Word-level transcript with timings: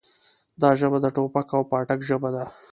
دا 0.61 0.69
ژبه 0.79 0.97
د 1.01 1.05
ټوپک 1.15 1.49
او 1.57 1.61
پاټک 1.71 1.99
ژبه 2.09 2.29
ده. 2.35 2.43